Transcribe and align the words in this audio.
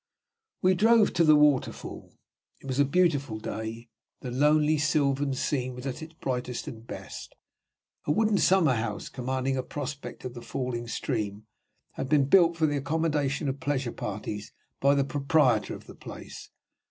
We 0.63 0.73
drove 0.73 1.13
to 1.13 1.23
the 1.23 1.35
waterfall. 1.35 2.15
It 2.59 2.65
was 2.65 2.79
a 2.79 2.85
beautiful 2.85 3.37
day; 3.37 3.89
the 4.21 4.31
lonely 4.31 4.79
sylvan 4.79 5.35
scene 5.35 5.75
was 5.75 5.85
at 5.85 6.01
its 6.01 6.15
brightest 6.15 6.67
and 6.67 6.87
best. 6.87 7.35
A 8.07 8.11
wooden 8.11 8.39
summer 8.39 8.73
house, 8.73 9.09
commanding 9.09 9.57
a 9.57 9.61
prospect 9.61 10.25
of 10.25 10.33
the 10.33 10.41
falling 10.41 10.87
stream, 10.87 11.45
had 11.91 12.09
been 12.09 12.25
built 12.25 12.57
for 12.57 12.65
the 12.65 12.77
accommodation 12.77 13.47
of 13.47 13.59
pleasure 13.59 13.91
parties 13.93 14.51
by 14.79 14.95
the 14.95 15.03
proprietor 15.05 15.75
of 15.75 15.85
the 15.85 15.93
place. 15.93 16.49